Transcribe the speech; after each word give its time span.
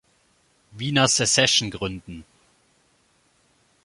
Wiener 0.71 1.07
Secession 1.07 1.69
gründen. 1.69 2.25